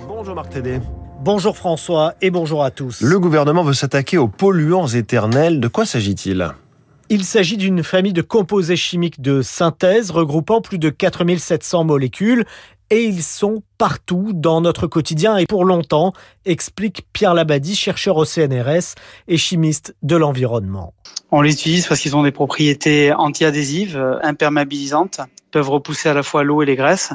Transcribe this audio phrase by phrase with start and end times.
[0.00, 0.80] Bonjour Marc Tédé.
[1.20, 3.00] Bonjour François et bonjour à tous.
[3.00, 5.60] Le gouvernement veut s'attaquer aux polluants éternels.
[5.60, 6.50] De quoi s'agit-il?
[7.08, 12.44] Il s'agit d'une famille de composés chimiques de synthèse regroupant plus de 4700 molécules
[12.90, 16.12] et ils sont partout dans notre quotidien et pour longtemps,
[16.44, 18.94] explique Pierre Labadie, chercheur au CNRS
[19.28, 20.94] et chimiste de l'environnement.
[21.30, 25.20] On les utilise parce qu'ils ont des propriétés anti-adhésives, imperméabilisantes,
[25.50, 27.12] peuvent repousser à la fois l'eau et les graisses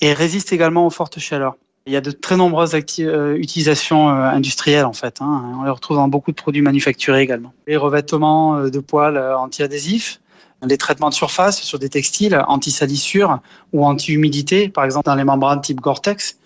[0.00, 1.56] et résistent également aux fortes chaleurs.
[1.86, 5.20] Il y a de très nombreuses euh, utilisations euh, industrielles en fait.
[5.20, 5.52] Hein.
[5.60, 7.52] On les retrouve dans beaucoup de produits manufacturés également.
[7.68, 10.20] Les revêtements euh, de poils anti-adhésifs,
[10.66, 13.38] les traitements de surface sur des textiles anti-salissure
[13.72, 16.38] ou anti-humidité, par exemple dans les membranes type Gore-Tex.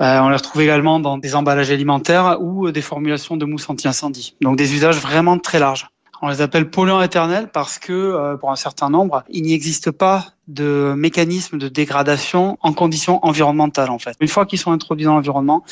[0.00, 4.34] on les retrouve également dans des emballages alimentaires ou des formulations de mousse anti-incendie.
[4.40, 5.92] Donc des usages vraiment très larges.
[6.24, 9.90] On les appelle polluants éternels parce que, euh, pour un certain nombre, il n'y existe
[9.90, 14.16] pas de mécanisme de dégradation en conditions environnementales, en fait.
[14.20, 15.64] Une fois qu'ils sont introduits dans l'environnement,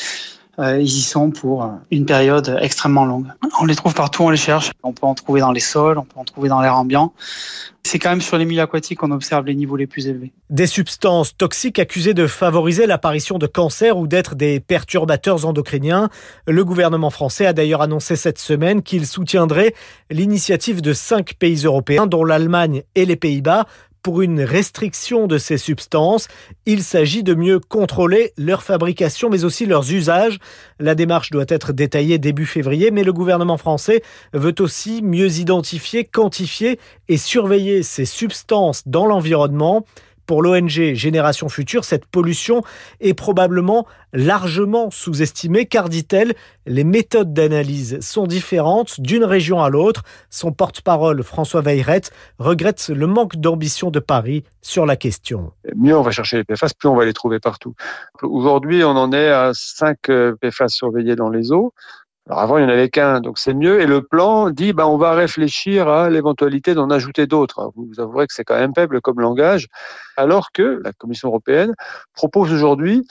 [0.62, 3.26] ils y sont pour euh, une période extrêmement longue.
[3.60, 4.72] On les trouve partout, on les cherche.
[4.82, 7.12] On peut en trouver dans les sols, on peut en trouver dans l'air ambiant.
[7.82, 10.32] C'est quand même sur les milieux aquatiques qu'on observe les niveaux les plus élevés.
[10.50, 16.10] Des substances toxiques accusées de favoriser l'apparition de cancers ou d'être des perturbateurs endocriniens.
[16.46, 19.74] Le gouvernement français a d'ailleurs annoncé cette semaine qu'il soutiendrait
[20.10, 23.64] l'initiative de cinq pays européens, dont l'Allemagne et les Pays-Bas,
[24.02, 26.28] pour une restriction de ces substances.
[26.66, 30.38] Il s'agit de mieux contrôler leur fabrication mais aussi leurs usages.
[30.78, 36.04] La démarche doit être détaillée début février, mais le gouvernement français veut aussi mieux identifier,
[36.04, 36.78] quantifier
[37.08, 39.84] et surveiller ces substances dans l'environnement.
[40.30, 42.62] Pour l'ONG Génération Future, cette pollution
[43.00, 46.34] est probablement largement sous-estimée car, dit-elle,
[46.66, 50.04] les méthodes d'analyse sont différentes d'une région à l'autre.
[50.28, 52.02] Son porte-parole, François Veilleret,
[52.38, 55.50] regrette le manque d'ambition de Paris sur la question.
[55.74, 57.74] Mieux on va chercher les PFAS, plus on va les trouver partout.
[58.22, 61.74] Aujourd'hui, on en est à 5 euh, PFAS surveillés dans les eaux.
[62.30, 63.80] Alors avant, il n'y en avait qu'un, donc c'est mieux.
[63.80, 67.72] Et le plan dit, bah, on va réfléchir à l'éventualité d'en ajouter d'autres.
[67.74, 69.66] Vous avouerez que c'est quand même faible comme langage,
[70.16, 71.74] alors que la Commission européenne
[72.14, 73.04] propose aujourd'hui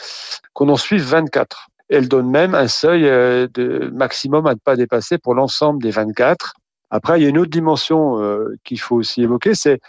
[0.53, 1.68] qu'on en suive 24.
[1.90, 5.91] Elle donne même un seuil euh, de maximum à ne pas dépasser pour l'ensemble des
[5.91, 6.53] 24.
[6.91, 9.79] Après, il y a une autre dimension euh, qu'il faut aussi évoquer, c'est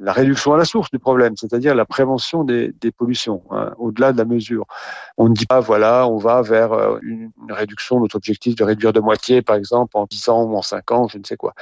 [0.00, 4.18] la réduction à la source du problème, c'est-à-dire la prévention des, pollutions, hein, au-delà de
[4.18, 4.66] la mesure.
[5.16, 8.92] On ne dit pas, voilà, on va vers euh, une, réduction, notre objectif de réduire
[8.92, 11.54] de moitié, par exemple, en 10 ans ou en 5 ans, je ne sais quoi.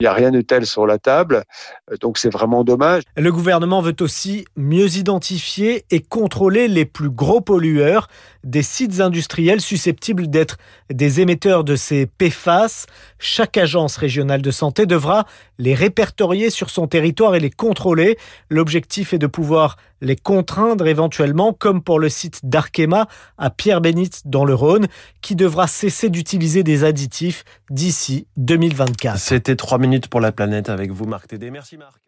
[0.00, 1.44] Il n'y a rien de tel sur la table,
[1.90, 3.02] euh, donc c'est vraiment dommage.
[3.16, 8.08] Le gouvernement veut aussi mieux identifier et contrôler les plus gros pollueurs
[8.44, 10.56] des sites industriels susceptibles d'être
[10.90, 12.86] des émetteurs de ces PFAS.
[13.18, 15.26] Chaque agence régionale de santé devra
[15.58, 18.18] les répertorier sur son territoire et les contrôler.
[18.50, 24.44] L'objectif est de pouvoir les contraindre éventuellement, comme pour le site d'Arkema à Pierre-Bénite dans
[24.44, 24.86] le Rhône,
[25.20, 29.18] qui devra cesser d'utiliser des additifs d'ici 2024.
[29.18, 31.50] C'était trois minutes pour la planète avec vous, Marc Tédé.
[31.50, 32.00] Merci Marc.